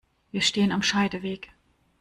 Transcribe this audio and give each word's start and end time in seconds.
Wir 0.31 0.41
stehen 0.41 0.71
am 0.71 0.81
Scheideweg. 0.81 1.51